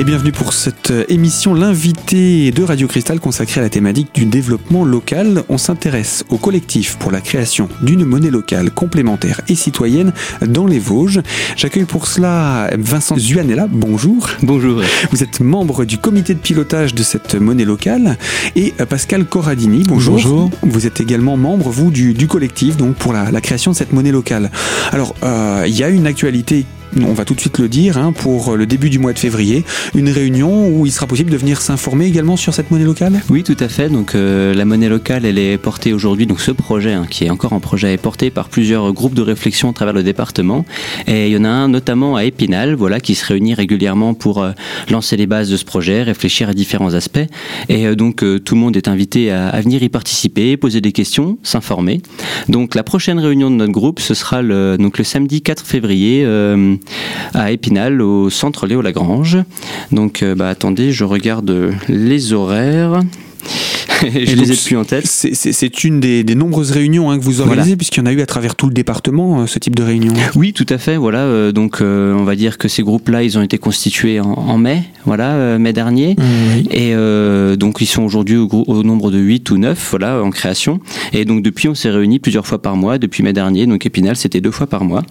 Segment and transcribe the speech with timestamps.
[0.00, 4.82] Et bienvenue pour cette émission, l'invité de Radio Cristal consacrée à la thématique du développement
[4.82, 5.44] local.
[5.50, 10.78] On s'intéresse au collectif pour la création d'une monnaie locale complémentaire et citoyenne dans les
[10.78, 11.20] Vosges.
[11.54, 13.66] J'accueille pour cela Vincent Zuanella.
[13.70, 14.26] Bonjour.
[14.42, 14.80] Bonjour.
[15.10, 18.16] Vous êtes membre du comité de pilotage de cette monnaie locale
[18.56, 19.82] et Pascal Corradini.
[19.86, 20.14] Bonjour.
[20.14, 20.50] Bonjour.
[20.62, 23.92] Vous êtes également membre, vous, du, du collectif donc pour la, la, création de cette
[23.92, 24.50] monnaie locale.
[24.92, 26.64] Alors, euh, il y a une actualité
[26.98, 29.64] on va tout de suite le dire, hein, pour le début du mois de février,
[29.94, 33.20] une réunion où il sera possible de venir s'informer également sur cette monnaie locale?
[33.30, 33.88] Oui, tout à fait.
[33.88, 37.30] Donc euh, la monnaie locale, elle est portée aujourd'hui, donc ce projet, hein, qui est
[37.30, 40.64] encore un projet, est porté par plusieurs groupes de réflexion à travers le département.
[41.06, 44.42] Et il y en a un notamment à Épinal, voilà, qui se réunit régulièrement pour
[44.42, 44.52] euh,
[44.90, 47.18] lancer les bases de ce projet, réfléchir à différents aspects.
[47.68, 50.92] Et euh, donc tout le monde est invité à, à, venir y participer, poser des
[50.92, 52.00] questions, s'informer.
[52.48, 56.26] Donc la prochaine réunion de notre groupe, ce sera le, donc, le samedi 4 février
[57.34, 59.38] à Épinal, au centre Léo Lagrange.
[59.92, 63.00] Donc, bah, attendez, je regarde les horaires.
[64.02, 65.06] Je les ai plus en tête.
[65.06, 67.76] C'est une des, des, nombreuses réunions hein, que vous organisez, voilà.
[67.76, 70.12] puisqu'il y en a eu à travers tout le département, euh, ce type de réunion.
[70.34, 70.96] Oui, tout à fait.
[70.96, 74.32] Voilà, euh, donc euh, on va dire que ces groupes-là, ils ont été constitués en,
[74.32, 76.14] en mai, voilà, mai dernier.
[76.14, 76.94] Mmh, et
[77.56, 80.80] donc ils sont aujourd'hui au, au, nombre de 8 ou 9, voilà, en création.
[81.12, 83.66] Et donc depuis, on s'est réunis plusieurs fois par mois, depuis mai dernier.
[83.66, 85.02] Donc Épinal, c'était deux fois par mois.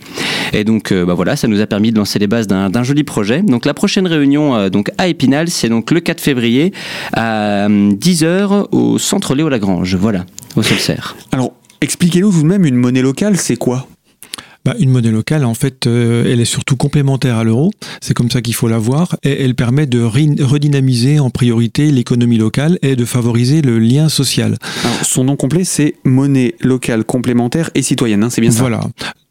[0.53, 3.41] Et donc, bah, voilà, ça nous a permis de lancer les bases d'un joli projet.
[3.41, 6.71] Donc la prochaine réunion, donc à Épinal, c'est donc le 4 février
[7.13, 11.16] à 10h au centre Léo Lagrange, voilà, au Solcerre.
[11.31, 13.88] Alors, expliquez-nous tout de même, une monnaie locale, c'est quoi?
[14.65, 17.71] Bah, une monnaie locale, en fait, euh, elle est surtout complémentaire à l'euro.
[18.02, 19.17] C'est comme ça qu'il faut la voir.
[19.23, 24.57] Et elle permet de redynamiser en priorité l'économie locale et de favoriser le lien social.
[24.83, 28.23] Alors, son nom complet, c'est monnaie locale complémentaire et citoyenne.
[28.23, 28.81] Hein, c'est bien ça Voilà.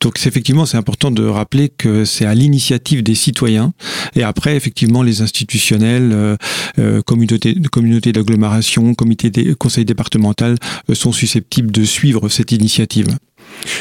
[0.00, 3.72] Donc effectivement, c'est important de rappeler que c'est à l'initiative des citoyens.
[4.14, 6.36] Et après, effectivement, les institutionnels, euh,
[6.78, 10.56] euh, communautés communauté d'agglomération, comité des conseils départemental
[10.88, 13.08] euh, sont susceptibles de suivre cette initiative.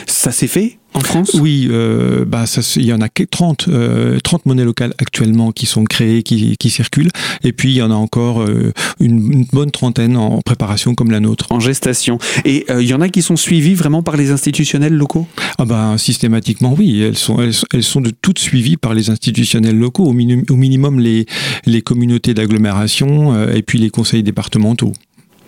[0.06, 1.36] Ça s'est fait en France?
[1.40, 5.66] Oui, euh, bah ça, il y en a 30, euh, 30 monnaies locales actuellement qui
[5.66, 7.12] sont créées, qui, qui circulent,
[7.44, 11.12] et puis il y en a encore euh, une, une, bonne trentaine en préparation comme
[11.12, 11.48] la nôtre.
[11.52, 12.18] En gestation.
[12.46, 15.28] Et euh, il y en a qui sont suivies vraiment par les institutionnels locaux?
[15.60, 19.78] Ah bah systématiquement oui, elles sont, elles, elles, sont de toutes suivies par les institutionnels
[19.78, 21.28] locaux, au, minimum, au minimum les,
[21.66, 24.94] les communautés d'agglomération et puis les conseils départementaux.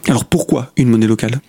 [0.07, 1.41] Alors pourquoi une monnaie locale?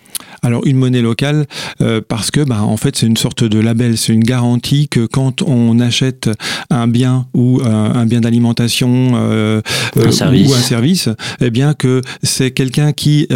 [0.43, 1.45] Alors une monnaie locale
[1.81, 5.05] euh, parce que bah, en fait c'est une sorte de label, c'est une garantie que
[5.05, 6.29] quand on achète
[6.69, 9.61] un bien ou euh, un bien d'alimentation euh,
[9.95, 11.09] ou un service,
[11.39, 13.27] eh bien que c'est quelqu'un qui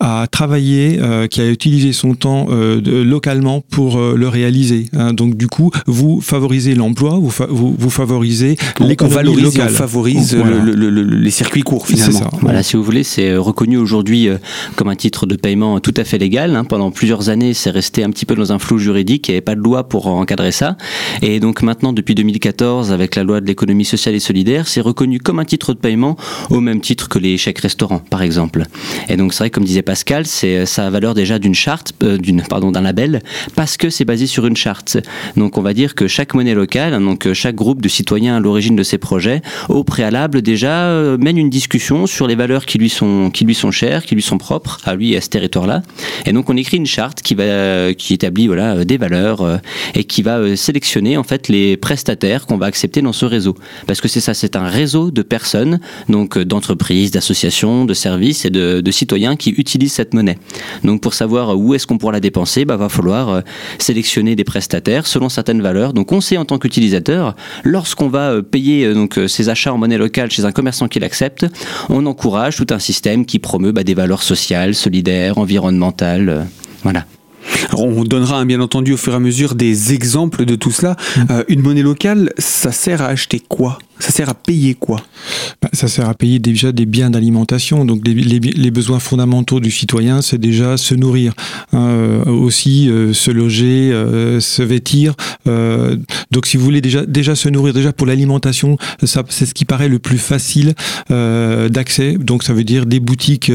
[0.00, 4.88] a travaillé, qui a utilisé son temps de, localement pour le réaliser.
[4.96, 5.12] Hein.
[5.12, 10.34] Donc du coup vous favorisez l'emploi, vous, fa vous, vous, favorisez l'économie locale, on favorise
[10.34, 10.58] voilà.
[10.58, 12.18] le, le, le, les circuits courts finalement.
[12.18, 12.30] Ça.
[12.40, 14.28] Voilà, si vous voulez, c'est reconnu aujourd'hui
[14.76, 16.56] comme un titre de paiement tout à fait légal.
[16.56, 16.64] Hein.
[16.64, 19.28] Pendant plusieurs années, c'est resté un petit peu dans un flou juridique.
[19.28, 20.76] Il n'y avait pas de loi pour encadrer ça.
[21.22, 25.18] Et donc maintenant, depuis 2014, avec la loi de l'économie sociale et solidaire, c'est reconnu
[25.18, 26.16] comme un titre de paiement
[26.50, 28.64] au même titre que les chèques restaurants, par exemple.
[29.08, 32.16] Et donc c'est vrai, comme disait Pascal, c'est ça a valeur déjà d'une charte, euh,
[32.18, 33.22] d'une pardon, d'un label,
[33.54, 34.98] parce que c'est basé sur une charte.
[35.36, 38.76] Donc on va dire que chaque monnaie locale, donc chaque groupe de citoyens à l'origine
[38.76, 42.90] de ces projets, au préalable déjà euh, mène une discussion sur les valeurs qui lui
[42.90, 45.82] sont qui lui sont chères, qui lui sont propres à lui et à ce territoire-là.
[46.26, 49.56] Et donc on écrit une charte qui va qui établit voilà des valeurs euh,
[49.94, 53.54] et qui va euh, sélectionner en fait les prestataires qu'on va accepter dans ce réseau.
[53.86, 58.44] Parce que c'est ça, c'est un réseau de personnes, donc euh, d'entreprises, d'associations, de services
[58.44, 60.38] et de, de, citoyens qui utilisent cette monnaie.
[60.82, 63.42] Donc pour savoir où est-ce qu'on pourra la dépenser, bah va falloir
[63.78, 65.92] sélectionner des prestataires selon certaines valeurs.
[65.92, 67.34] Donc on sait en tant qu'utilisateur,
[67.64, 71.46] lorsqu'on va payer donc ses achats en monnaie locale chez un commerçant qui l'accepte,
[71.88, 76.44] on encourage tout un système qui promeut bah, des valeurs sociales, solidaires, environnementales euh,
[77.76, 80.96] on donnera bien entendu au fur et à mesure des exemples de tout cela.
[81.30, 83.78] Euh, une monnaie locale, ça sert à acheter quoi?
[83.98, 85.00] Ça sert à payer quoi
[85.62, 87.84] bah, Ça sert à payer déjà des biens d'alimentation.
[87.84, 91.32] Donc les, besoins fondamentaux du citoyen, c'est déjà se nourrir,
[91.74, 95.14] euh, aussi euh, se loger, euh, se vêtir.
[96.30, 99.98] Donc si vous voulez déjà se nourrir, déjà pour l'alimentation, c'est ce qui paraît le
[99.98, 100.74] plus facile
[101.08, 102.16] d'accès.
[102.18, 103.52] Donc ça veut dire des boutiques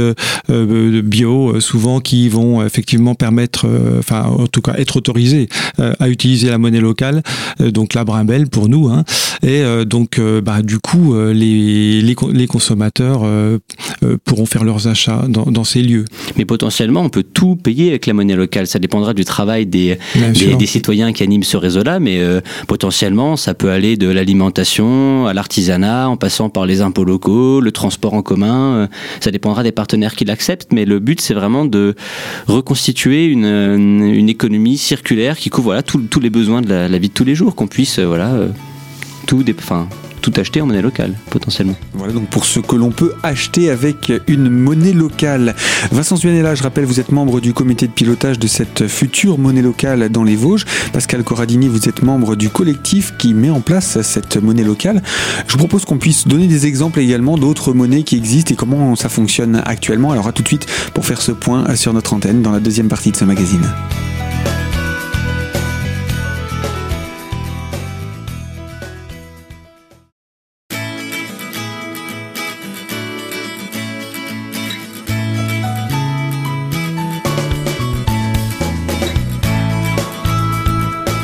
[0.48, 3.68] bio, souvent qui vont effectivement permettre,
[4.00, 7.24] enfin en tout cas être autorisées à utiliser la monnaie locale.
[7.60, 8.88] donc la brimbelle pour nous.
[8.88, 9.04] Hein,
[9.42, 13.24] et donc bah, du coup, les, les, consommateurs
[14.26, 16.06] pourront faire leurs achats dans, ces lieux.
[16.38, 18.68] Mais potentiellement, on peut tout payer avec la monnaie locale.
[18.68, 22.22] Ça dépendra du travail des, des, citoyens qui animent ce réseau-là, mais
[22.68, 27.72] potentiellement, ça peut aller de l'alimentation à l'artisanat, en passant par les impôts locaux, le
[27.72, 28.90] transport en commun.
[29.20, 31.96] ça dépendra des partenaires qui l'acceptent, mais le but, c'est vraiment de
[32.48, 37.14] reconstituer une, une économie circulaire qui couvre voilà, tous les besoins de la, vie de
[37.14, 38.34] tous les jours, qu'on puisse voilà,
[39.28, 39.88] tout, enfin,
[40.20, 41.76] tout acheter en monnaie locale, potentiellement.
[41.94, 45.56] Voilà donc pour ce que l'on peut acheter avec une monnaie locale.
[45.92, 49.62] Vincent Zuanella, je rappelle, vous êtes membre du comité de pilotage de cette future monnaie
[49.62, 50.66] locale dans les Vosges.
[50.94, 55.02] Pascal Corradini, vous êtes membre du collectif qui met en place cette monnaie locale.
[55.48, 58.96] Je vous propose qu'on puisse donner des exemples également d'autres monnaies qui existent et comment
[58.96, 60.12] ça fonctionne actuellement.
[60.12, 62.88] Alors à tout de suite pour faire ce point sur notre antenne dans la deuxième
[62.88, 63.66] partie de ce magazine.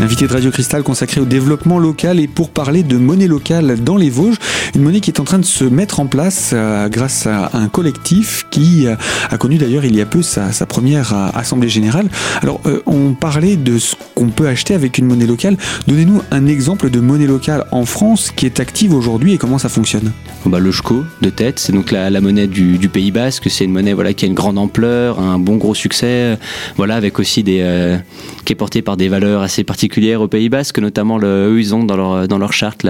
[0.05, 3.97] Invité de Radio Cristal consacré au développement local et pour parler de monnaie locale dans
[3.97, 4.37] les Vosges,
[4.75, 7.69] une monnaie qui est en train de se mettre en place euh, grâce à un
[7.69, 8.95] collectif qui euh,
[9.31, 12.07] a connu d'ailleurs il y a peu sa, première euh, assemblée générale.
[12.43, 15.57] Alors on parlait de ce qu'on peut acheter avec une monnaie locale.
[15.87, 19.69] Donnez-nous un exemple de monnaie locale en France qui est active aujourd'hui et comment ça
[19.69, 20.11] fonctionne.
[20.45, 23.93] Bah, le SCO de tête, c'est donc la, monnaie du, Pays Basque, c'est une monnaie
[23.93, 26.37] voilà, qui a une grande ampleur, un bon gros succès,
[26.77, 27.97] voilà, avec aussi des,
[28.45, 31.73] qui est portée par des valeurs assez particulières au Pays Basque, notamment le, eux, ils
[31.73, 32.85] ont dans leur, dans leur charte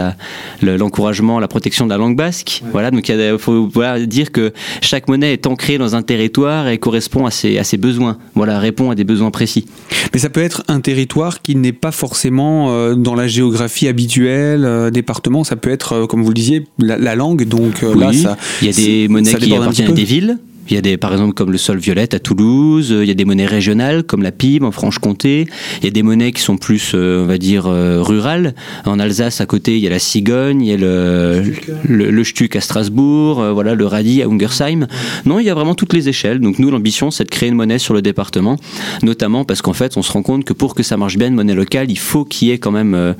[0.61, 2.63] l'encouragement, la, protection de la langue basque.
[2.71, 3.69] Voilà, donc il faut
[4.07, 7.77] dire que chaque monnaie est ancrée dans un territoire et correspond à ses, à ses
[7.77, 8.17] besoins.
[8.33, 9.65] Voilà, répond à des besoins précis.
[10.13, 14.65] Mais ça peut être un territoire qui n'est pas forcément euh, dans la géographie habituelle,
[14.65, 15.43] euh, département.
[15.43, 17.45] Ça peut être, euh, comme vous le disiez, la, langue.
[17.45, 20.37] Donc là, ça, il y a des monnaies qui appartiennent à des villes.
[20.69, 22.95] Il y a des, par exemple, comme le sol violette à Toulouse.
[23.01, 25.47] Il y a des monnaies régionales comme la PIB en Franche-Comté.
[25.81, 28.55] Il y a des monnaies qui sont plus, euh, on va dire, euh, rurales.
[28.85, 31.43] En Alsace, à côté, il y a la cigogne, il y a le,
[31.87, 34.87] le, le Stuck à Strasbourg, euh, voilà, le radis à Ungersheim.
[35.25, 36.39] Non, il y a vraiment toutes les échelles.
[36.39, 38.57] Donc nous, l'ambition, c'est de créer une monnaie sur le département,
[39.03, 41.35] notamment parce qu'en fait, on se rend compte que pour que ça marche bien, une
[41.35, 43.15] monnaie locale, il faut qu'il y ait quand même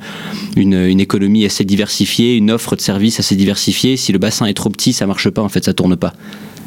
[0.56, 3.96] une, une économie assez diversifiée, une offre de services assez diversifiée.
[3.96, 5.42] Si le bassin est trop petit, ça marche pas.
[5.42, 6.12] En fait, ça tourne pas.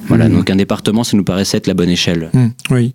[0.09, 0.33] Voilà, hmm.
[0.33, 2.29] donc un département, ça nous paraissait être la bonne échelle.
[2.33, 2.49] Hmm.
[2.71, 2.93] oui.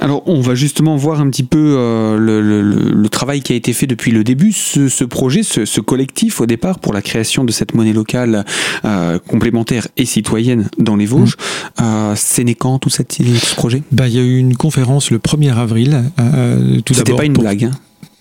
[0.00, 3.86] Alors, on va justement voir un petit peu euh, le, travail qui a été fait
[3.86, 7.92] depuis le début, ce, projet, ce, collectif au départ pour la création de cette monnaie
[7.92, 8.44] locale
[8.84, 11.36] euh, complémentaire et citoyenne dans les Vosges.
[11.36, 11.82] Mmh.
[11.82, 13.82] Euh, C'est né quand tout, cette, ce projet?
[13.92, 16.04] Bah, Il y a eu une conférence le 1er avril.
[16.84, 17.64] tout C'était pas une blague.
[17.64, 17.72] Hein.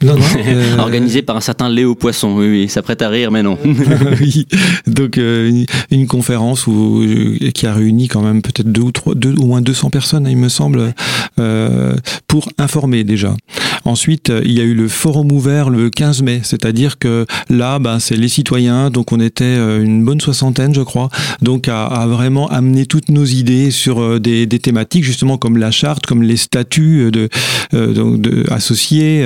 [0.02, 3.32] Non, non, euh, Organisé par un certain Léo Poisson, oui, oui, ça prête à rire,
[3.32, 3.58] mais non.
[4.22, 4.48] oui,
[4.88, 9.14] donc euh, une conférence où, euh, qui a réuni quand même peut-être deux ou trois,
[9.14, 10.94] deux, au moins 200 personnes, il me semble,
[12.28, 13.36] pour informer déjà.
[13.86, 18.00] Ensuite, il y a eu le forum ouvert le 15 mai, c'est-à-dire que là, ben,
[18.00, 21.10] c'est les citoyens, donc on était une bonne soixantaine, je crois,
[21.42, 25.72] donc à, à vraiment amener toutes nos idées sur des, des, thématiques, justement comme la
[25.72, 27.30] charte, comme les statuts de,
[27.72, 29.26] de associés.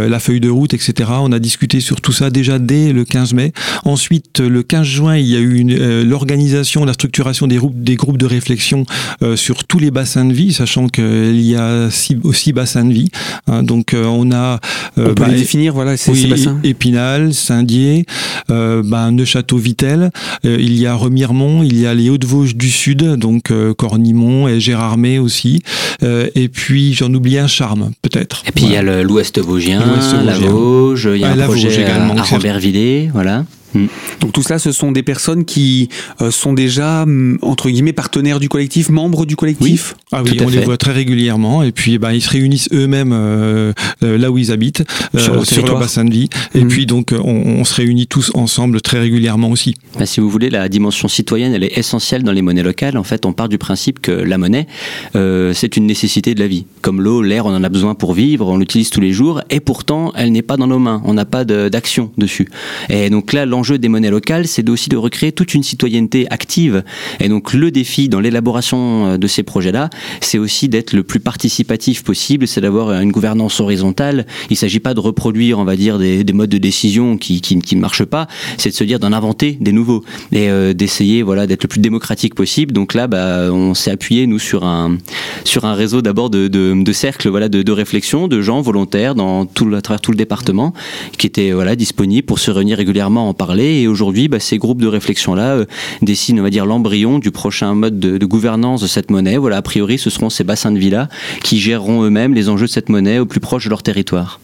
[0.07, 1.09] la feuille de route, etc.
[1.19, 3.53] On a discuté sur tout ça déjà dès le 15 mai.
[3.85, 7.95] Ensuite, le 15 juin, il y a eu euh, l'organisation, la structuration des groupes, des
[7.95, 8.85] groupes de réflexion
[9.21, 11.89] euh, sur tous les bassins de vie, sachant qu'il y a
[12.23, 13.09] aussi bassins de vie.
[13.47, 13.63] Hein.
[13.63, 14.59] donc, on a...
[14.97, 18.05] on peut bah, les définir, voilà, ces, bassins Épinal, Saint-Dié,
[18.47, 20.11] bah, Neuchâteau-Vitel,
[20.43, 25.19] il y a Remiremont, il y a les Hauts-de-Vosges du Sud, donc Cornimont et Gérardmer
[25.19, 25.61] aussi.
[26.01, 28.43] et puis, j'en oublie un, Charme, peut-être.
[28.47, 29.81] Et puis, il y a l'Ouest Vosgien,
[30.23, 33.45] la Vosges, il y a un projet à, à voilà.
[33.73, 33.87] Hmm.
[34.19, 35.89] Donc tout cela, ce sont des personnes qui
[36.21, 39.95] euh, sont déjà hmm, entre guillemets partenaires du collectif, membres du collectif?
[39.95, 40.03] Oui.
[40.11, 43.73] Ah oui, on les voit très régulièrement et puis bah, ils se réunissent eux-mêmes euh,
[44.03, 44.83] euh, là où ils habitent,
[45.17, 46.29] sur, leur, bassin de vie.
[46.53, 46.67] Et hmm.
[46.67, 49.75] puis donc on, se réunit tous ensemble très régulièrement aussi.
[49.97, 52.97] Bah, si vous voulez, la dimension citoyenne, elle est essentielle dans les monnaies locales.
[52.97, 54.67] En fait, on part du principe que la monnaie,
[55.13, 56.65] c'est une nécessité de la vie.
[56.81, 59.59] Comme l'eau, l'air, on en a besoin pour vivre, on l'utilise tous les jours, et
[59.59, 61.01] pourtant, elle n'est pas dans nos mains.
[61.05, 62.47] On n'a pas d'action dessus.
[62.89, 66.83] Et donc là, l'enjeu des monnaies locales, c'est aussi de recréer toute une citoyenneté active.
[67.19, 71.19] Et donc le défi dans l'élaboration euh, de ces projets-là, c'est aussi d'être le plus
[71.19, 74.25] participatif possible, c'est d'avoir une gouvernance horizontale.
[74.49, 77.75] Il ne s'agit pas de reproduire, on va dire, des, modes de décision qui, qui,
[77.75, 78.25] ne marchent pas,
[78.57, 81.81] c'est de se dire d'en inventer des nouveaux et euh, d'essayer voilà, d'être le plus
[81.81, 82.73] démocratique possible.
[82.73, 84.97] Donc là, bah, on s'est appuyé, nous, sur un,
[85.43, 89.45] sur un réseau d'abord de, de, cercles voilà, de, de réflexion, de gens volontaires dans
[89.45, 90.73] tout, à travers tout le département
[91.19, 94.81] qui étaient voilà, disponibles pour se réunir régulièrement en parler Et aujourd'hui, bah, ces groupes
[94.81, 95.65] de réflexion-là
[96.01, 99.37] dessinent, on va dire, l'embryon du prochain mode de, gouvernance de cette monnaie.
[99.37, 101.07] Voilà, a priori, ce seront ces bassins de villas
[101.43, 104.39] qui géreront eux-mêmes les enjeux de cette monnaie au plus proche de leur territoire.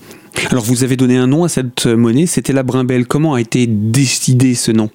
[0.52, 3.08] Alors vous avez donné un nom à cette monnaie, c'était la Brimbelle.
[3.08, 4.90] Comment a été décidé ce nom?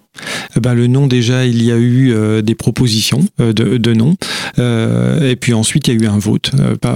[0.60, 4.16] Ben, le nom déjà, il y a eu euh, des propositions euh, de, de noms,
[4.58, 6.50] euh, et puis ensuite il y a eu un vote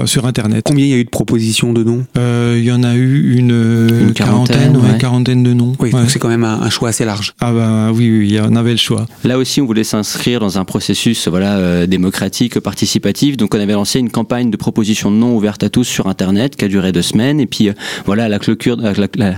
[0.04, 0.62] sur Internet.
[0.64, 2.04] Combien il y a eu de propositions de noms?
[2.16, 4.98] Il y en a eu une, quarantaine, ouais.
[4.98, 5.74] quarantaine de noms.
[5.78, 7.34] Oui, donc c'est quand même un, choix assez large.
[7.40, 9.06] Ah ben oui, oui, il y en avait le choix.
[9.24, 13.36] Là aussi, on voulait s'inscrire dans un processus voilà démocratique, participatif.
[13.36, 16.56] Donc on avait lancé une campagne de propositions de noms ouverte à tous sur Internet
[16.56, 17.70] qui a duré deux semaines, et puis
[18.04, 18.76] voilà à la clôture,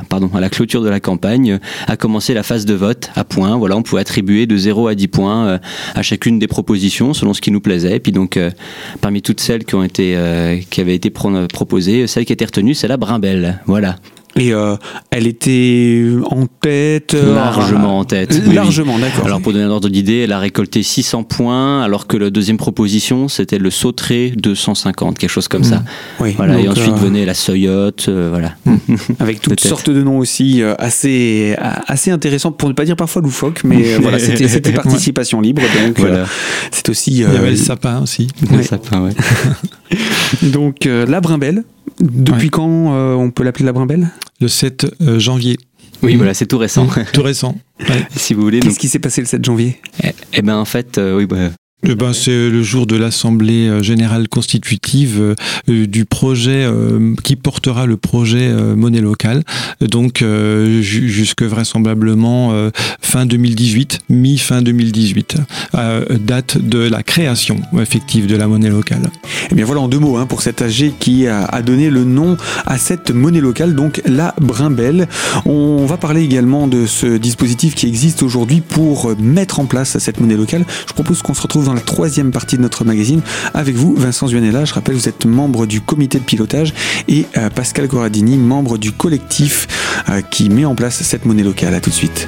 [0.08, 3.56] pardon, à la clôture de la campagne a commencé la phase de vote à point.
[3.56, 5.58] Voilà, on pouvait attribuer de 0 à 10 points euh,
[5.94, 7.96] à chacune des propositions selon ce qui nous plaisait.
[7.96, 8.50] Et puis donc, euh,
[9.02, 12.74] parmi toutes celles qui ont été, euh, qui avaient été proposées, celle qui été retenue,
[12.74, 13.60] c'est la Brimbelle.
[13.66, 13.96] Voilà.
[14.38, 14.76] Et euh,
[15.10, 18.40] elle était en tête euh, Largement en tête.
[18.46, 19.26] largement, d'accord.
[19.26, 22.56] Alors pour donner un ordre d'idée, elle a récolté 600 points, alors que la deuxième
[22.56, 25.78] proposition, c'était le sauteré 250, quelque chose comme ça.
[25.78, 25.84] Mmh.
[26.20, 28.54] Oui, voilà, et ensuite euh, venait la soyotte, voilà.
[28.64, 28.76] Mmh.
[29.18, 33.64] Avec toutes sortes de noms aussi assez, assez intéressants, pour ne pas dire parfois loufoques,
[33.64, 34.18] mais voilà,
[34.48, 36.26] c'était participation libre, donc voilà.
[36.70, 37.10] c'est aussi...
[37.10, 38.28] Il y avait le sapin aussi.
[38.52, 39.12] Le sapin, ouais.
[40.44, 41.64] donc la brimbelle,
[42.00, 44.08] depuis quand on peut l'appeler la brimbelle?
[44.40, 45.56] Le 7 euh, janvier.
[46.02, 46.86] Oui, voilà, c'est tout récent.
[47.12, 47.56] tout récent.
[48.16, 48.60] si vous voulez.
[48.60, 49.80] Qu'est-ce qui s'est passé le 7 janvier?
[50.02, 51.50] Eh, eh ben, en fait, euh, oui, bah,
[51.84, 55.34] eh ben, c'est le jour de l'Assemblée euh, générale constitutive euh,
[55.68, 56.66] euh, du projet
[57.22, 59.42] qui portera le projet monnaie locale.
[59.80, 60.24] Donc
[60.80, 62.70] jusque vraisemblablement
[63.00, 65.36] fin 2018, mi-fin 2018,
[66.20, 69.02] date de la création effective de la monnaie locale.
[69.04, 71.90] Et eh bien voilà en deux mots hein, pour cet AG qui a, a, donné
[71.90, 75.08] le nom à cette monnaie locale, donc la Brimbelle.
[75.44, 80.20] On va parler également de ce dispositif qui existe aujourd'hui pour mettre en place cette
[80.20, 80.64] monnaie locale.
[80.88, 83.20] Je propose qu'on se retrouve dans la troisième partie de notre magazine
[83.52, 84.64] avec vous, Vincent Zuanella.
[84.64, 86.72] Je rappelle, vous êtes membre du comité de pilotage
[87.08, 89.68] et euh, Pascal Corradini, membre du collectif
[90.08, 91.74] euh, qui met en place cette monnaie locale.
[91.74, 92.26] À tout de suite.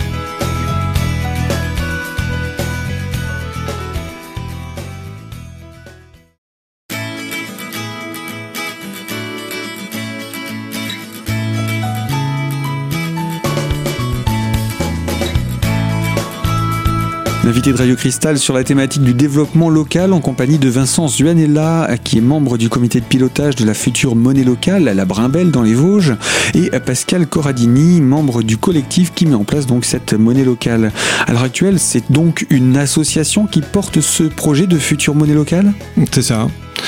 [17.43, 21.97] Invité de Radio Cristal sur la thématique du développement local en compagnie de Vincent Zuanella,
[22.05, 25.51] qui est membre du comité de pilotage de la future monnaie locale à la Brimbelle
[25.51, 26.15] dans les Vosges,
[26.55, 30.93] et Pascal Corradini, membre du collectif qui met en place donc cette monnaie locale.
[31.27, 35.73] À l'heure actuelle, c'est donc une association qui porte ce projet de future monnaie locale?
[36.13, 36.47] C'est ça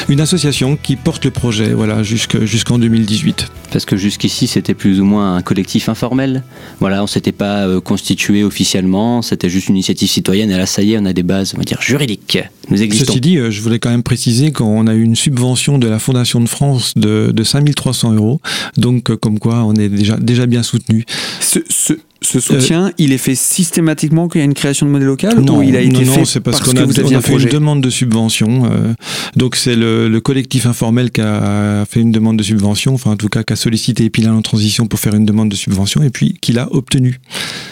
[0.08, 3.48] une association qui porte le projet voilà, jusqu'en 2018.
[3.72, 6.42] Parce que jusqu'ici, c'était plus ou moins un collectif informel.
[6.80, 10.50] Voilà, on ne s'était pas euh, constitué officiellement, c'était juste une initiative citoyenne.
[10.50, 12.38] Et là, ça y est, on a des bases, on va dire, juridiques.
[12.68, 13.06] Nous existons.
[13.06, 15.98] Ceci dit, euh, je voulais quand même préciser qu'on a eu une subvention de la
[15.98, 18.40] Fondation de France de, de 5300 euros.
[18.76, 21.04] Donc, euh, comme quoi, on est déjà, déjà bien soutenu.
[21.40, 24.90] Ce, ce, ce soutien, euh, il est fait systématiquement qu'il y a une création de
[24.90, 27.20] monnaie locale non, ou il a été non, fait c'est parce, qu'on a, on a
[27.20, 28.66] fait une demande de subvention.
[28.66, 28.94] Euh,
[29.36, 33.16] donc c'est le, le, collectif informel qui a fait une demande de subvention, enfin en
[33.16, 36.10] tout cas qui a sollicité Epilin en transition pour faire une demande de subvention et
[36.10, 37.20] puis qui l'a obtenu.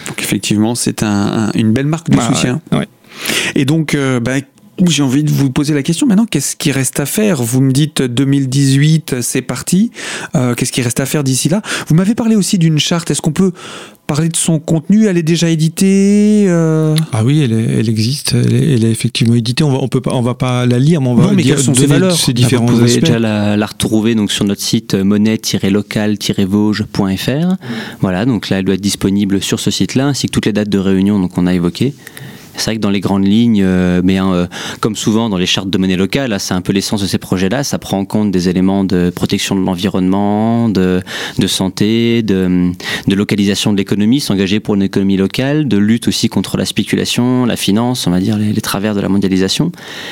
[0.07, 2.61] Donc effectivement, c'est un, une belle marque de bah, soutien.
[2.71, 2.87] Ouais, ouais.
[3.55, 4.33] Et donc, euh, bah,
[4.87, 7.43] j'ai envie de vous poser la question maintenant, qu'est-ce qui reste à faire?
[7.43, 9.91] Vous me dites 2018, c'est parti.
[10.35, 11.61] Euh, qu'est-ce qui reste à faire d'ici là?
[11.87, 13.11] Vous m'avez parlé aussi d'une charte.
[13.11, 13.51] Est-ce qu'on peut
[14.07, 15.05] parler de son contenu?
[15.05, 16.95] Elle est déjà éditée euh...
[17.11, 18.33] Ah oui, elle, est, elle existe.
[18.33, 19.63] Elle est, elle est, effectivement éditée.
[19.63, 21.43] On va, on peut pas, on va pas la lire, mais on va non, mais
[21.43, 22.17] dire, quelles sont ses valeurs?
[22.17, 23.05] ces différents Vous pouvez aspects.
[23.05, 27.55] déjà la, la, retrouver donc sur notre site monnaie-local-vosges.fr.
[27.99, 30.69] Voilà, donc là, elle doit être disponible sur ce site-là, ainsi que toutes les dates
[30.69, 31.93] de réunion donc on a évoquées.
[32.55, 34.47] C'est vrai que dans les grandes lignes, euh, mais hein, euh,
[34.79, 37.63] comme souvent dans les chartes de monnaie locale, c'est un peu l'essence de ces projets-là.
[37.63, 41.01] Ça prend en compte des éléments de protection de l'environnement, de,
[41.37, 42.71] de, santé, de,
[43.07, 47.45] de localisation de l'économie, s'engager pour une économie locale, de lutte aussi contre la spéculation,
[47.45, 49.71] la finance, on va dire les, les travers de la mondialisation,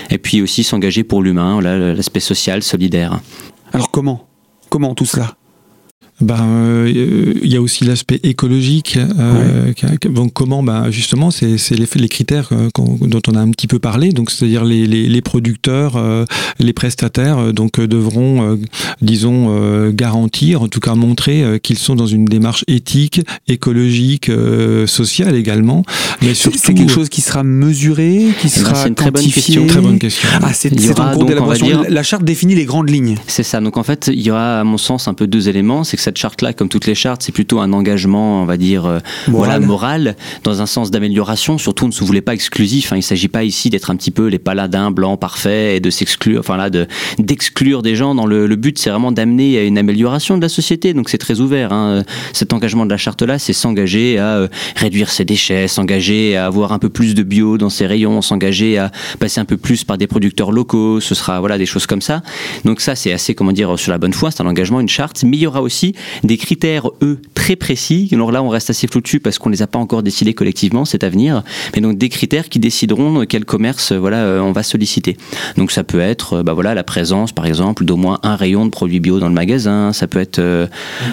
[0.10, 3.20] et puis aussi s'engager pour l'humain, l'aspect social, solidaire.
[3.74, 4.28] Alors comment?
[4.70, 5.36] Comment tout cela?
[6.22, 6.92] Ben, euh,
[7.42, 8.98] il y a aussi l'aspect écologique.
[8.98, 10.10] Euh, ouais.
[10.10, 14.10] Donc comment ben, Justement, c'est les, les, critères dont on a un petit peu parlé.
[14.10, 16.26] Donc c'est-à-dire les, les, les, producteurs, euh,
[16.60, 18.60] les prestataires, donc devront,
[19.02, 24.32] disons, garantir, en tout cas montrer qu'ils sont dans une démarche éthique, écologique,
[24.88, 25.84] sociale également.
[26.22, 29.68] Mais surtout, c'est quelque chose qui sera mesuré, qui sera ben, une très bonne question.
[29.68, 30.28] Très bonne question.
[30.42, 31.84] Ah, c'est en cours d'élaboration.
[31.88, 33.16] La charte définit les grandes lignes.
[33.28, 33.62] C'est ça.
[33.62, 35.84] Donc en fait, il y aura, à mon sens, un peu deux éléments.
[35.84, 38.88] C'est que cette charte-là, comme toutes les chartes, c'est plutôt un engagement, on va dire,
[38.88, 38.98] euh,
[39.28, 39.48] Moral.
[39.48, 41.60] voilà, moral, dans un sens d'amélioration.
[41.60, 42.92] Surtout, on ne se voulait pas exclusif.
[42.92, 42.96] Hein.
[42.96, 45.92] Il ne s'agit pas ici d'être un petit peu les paladins blancs parfaits et de
[45.92, 46.88] s'exclure, enfin là, de
[47.20, 48.16] d'exclure des gens.
[48.16, 50.96] Dans le, le but, c'est vraiment d'amener à une amélioration de la société.
[50.96, 51.72] Donc c'est très ouvert.
[51.74, 52.04] Hein.
[52.34, 54.48] Cet engagement de la charte-là, c'est s'engager à euh,
[54.78, 58.80] réduire ses déchets, s'engager à avoir un peu plus de bio dans ses rayons, s'engager
[58.80, 61.02] à passer un peu plus par des producteurs locaux.
[61.02, 62.24] Ce sera voilà des choses comme ça.
[62.66, 64.32] Donc ça, c'est assez comment dire sur la bonne foi.
[64.32, 65.24] C'est un engagement, une charte.
[65.24, 68.10] Mais il y aura aussi des critères eux très précis.
[68.12, 70.86] Alors là, on reste assez flou dessus parce qu'on les a pas encore décidés collectivement.
[70.86, 71.44] C'est à venir.
[71.76, 75.18] Mais donc des critères qui décideront quel commerce voilà euh, on va solliciter.
[75.58, 78.66] Donc ça peut être euh, bah voilà la présence par exemple d'au moins un rayon
[78.66, 79.94] de produits bio dans le magasin.
[79.94, 80.68] Ça peut être euh,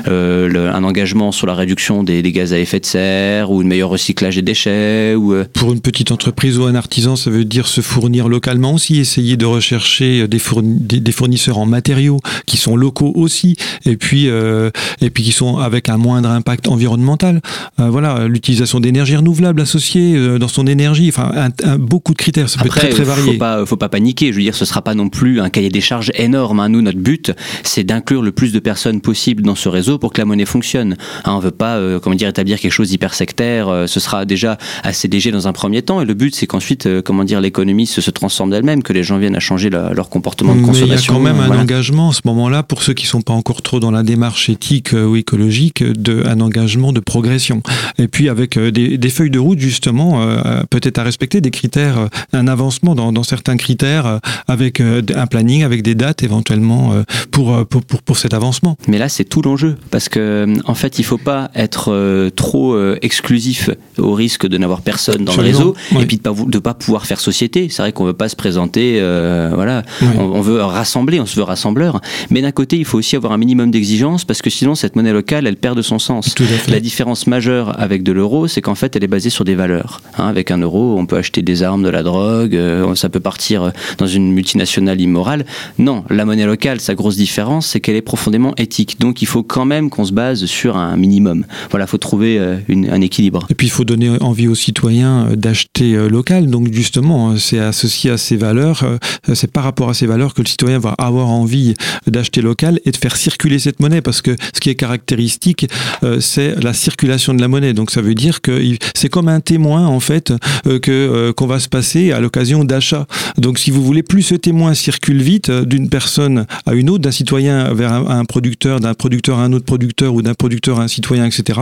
[0.08, 3.90] euh, un engagement sur la réduction des, gaz à effet de serre ou une meilleure
[3.90, 7.66] recyclage des déchets ou euh, Pour une petite entreprise ou un artisan, ça veut dire
[7.66, 12.56] se fournir localement aussi, essayer de rechercher des, fourni- des- des fournisseurs en matériaux qui
[12.56, 17.40] sont locaux aussi, et puis euh, et puis qui sont avec un moindre impact environnemental.
[17.80, 22.18] Euh, voilà, l'utilisation d'énergie renouvelable associée euh, dans son énergie, enfin un- un- beaucoup de
[22.18, 23.32] critères, ça peut être très très varié.
[23.32, 24.32] Faut pas, faut pas paniquer.
[24.32, 26.60] Je veux dire, ce sera pas non plus un cahier des charges énorme.
[26.60, 26.68] hein.
[26.68, 30.20] Nous, notre but, c'est d'inclure le plus de personnes possible dans ce réseau pour que
[30.20, 30.96] la monnaie fonctionne.
[31.24, 33.84] Hein, on veut pas, euh, comment dire, établir quelque chose d'hyper sectaire.
[33.86, 36.00] Ce sera déjà assez léger dans un premier temps.
[36.00, 39.18] Et le but, c'est qu'ensuite, comment dire, l'économie se, se transforme d'elle-même, que les gens
[39.18, 41.14] viennent à changer leur, leur comportement de Mais il y a consommation.
[41.14, 43.90] quand même un engagement à ce moment-là, pour ceux qui sont pas encore trop dans
[43.90, 47.62] la démarche éthique euh, ou écologique, de, un engagement de progression.
[47.98, 51.50] Et puis avec euh, des, des feuilles de route, justement, euh, peut-être à respecter des
[51.50, 56.92] critères, un avancement dans, dans certains critères, avec un planning, avec des dates éventuellement
[57.30, 58.76] pour, pour, pour, pour cet avancement.
[58.88, 59.76] Mais là, c'est tout l'enjeu.
[59.90, 65.24] Parce que, en fait, il faut pas être trop exclusif au risque de n'avoir personne
[65.24, 66.02] dans le réseau Oui.
[66.02, 67.68] et puis de pas, vou- de pas pouvoir faire société.
[67.70, 69.82] C'est vrai qu'on veut pas se présenter, euh, voilà.
[70.02, 70.08] Oui.
[70.18, 72.00] On, on veut rassembler, on se veut rassembleur.
[72.30, 75.12] Mais d'un côté, il faut aussi avoir un minimum d'exigence parce que sinon, cette monnaie
[75.12, 76.34] locale, elle perd de son sens.
[76.68, 80.00] La différence majeure avec de l'euro, c'est qu'en fait, elle est basée sur des valeurs.
[80.18, 83.20] Hein, avec un euro, on peut acheter des armes, de la drogue, euh, ça peut
[83.20, 85.44] partir dans une multinationale immorale.
[85.78, 89.00] Non, la monnaie locale, sa grosse différence, c'est qu'elle est profondément éthique.
[89.00, 91.44] Donc, il faut quand même qu'on se base sur un minimum.
[91.70, 93.46] Voilà, faut trouver euh, une- un équilibre.
[93.50, 96.48] Et puis il faut donner envie aux citoyens euh, d'acheter euh, local.
[96.48, 98.82] Donc justement, euh, c'est associé à ces valeurs.
[98.84, 98.98] euh,
[99.34, 101.74] C'est par rapport à ces valeurs que le citoyen va avoir envie
[102.06, 104.00] d'acheter local et de faire circuler cette monnaie.
[104.02, 105.68] Parce que ce qui est caractéristique,
[106.02, 107.72] euh, c'est la circulation de la monnaie.
[107.72, 108.60] Donc ça veut dire que
[108.94, 110.32] c'est comme un témoin en fait
[110.66, 113.06] euh, que euh, qu'on va se passer à l'occasion d'achat.
[113.38, 117.02] Donc si vous voulez, plus ce témoin circule vite euh, d'une personne à une autre,
[117.02, 120.80] d'un citoyen vers un, un producteur, d'un producteur à un autre producteur ou d'un producteur
[120.80, 121.60] à un citoyen, etc.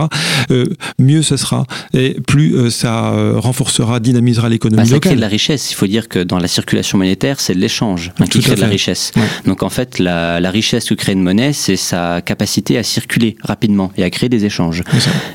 [0.51, 0.65] euh,
[0.99, 5.15] mieux ce sera et plus euh, ça renforcera, dynamisera l'économie Bah, ça crée locale.
[5.17, 5.71] de la richesse.
[5.71, 8.61] Il faut dire que dans la circulation monétaire, c'est l'échange hein, qui à crée de
[8.61, 9.11] la richesse.
[9.15, 9.23] Ouais.
[9.45, 13.37] Donc en fait, la, la richesse que crée une monnaie, c'est sa capacité à circuler
[13.41, 14.83] rapidement et à créer des échanges.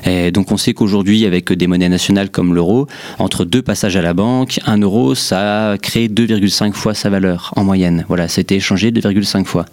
[0.05, 2.87] Et donc on sait qu'aujourd'hui, avec des monnaies nationales comme l'euro,
[3.19, 7.63] entre deux passages à la banque, un euro, ça crée 2,5 fois sa valeur en
[7.63, 8.05] moyenne.
[8.07, 9.65] Voilà, été échangé 2,5 fois.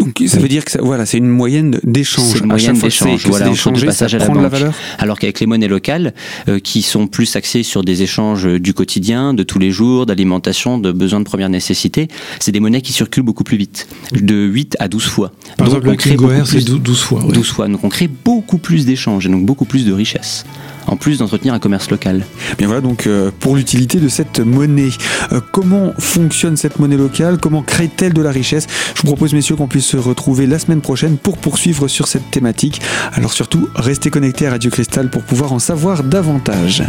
[0.00, 2.24] Donc ça veut dire que ça- voilà, c'est une moyenne d'échange.
[2.32, 3.44] C'est une moyenne d'échange, voilà,
[3.86, 4.50] passages ça à la de banque.
[4.50, 4.72] valeur.
[4.98, 6.14] Alors qu'avec les monnaies locales,
[6.48, 10.78] euh, qui sont plus axées sur des échanges du quotidien, de tous les jours, d'alimentation,
[10.78, 12.08] de besoins de première nécessité,
[12.40, 15.32] c'est des monnaies qui circulent beaucoup plus vite, de 8 à 12 fois.
[15.56, 17.24] Par Donc exemple, le c'est plus- 12 12 fois.
[17.24, 17.32] ouais.
[17.32, 17.68] 12 fois.
[17.68, 20.44] Donc on crée beaucoup plus d'échanges et donc beaucoup plus de richesses,
[20.86, 22.24] en plus d'entretenir un commerce local.
[22.58, 24.90] Bien voilà donc euh, pour l'utilité de cette monnaie.
[25.32, 27.38] Euh, comment fonctionne cette monnaie locale?
[27.38, 28.66] Comment crée-t-elle de la richesse?
[28.94, 32.30] Je vous propose messieurs qu'on puisse se retrouver la semaine prochaine pour poursuivre sur cette
[32.30, 32.80] thématique.
[33.12, 36.82] Alors surtout, restez connectés à Radio Cristal pour pouvoir en savoir davantage.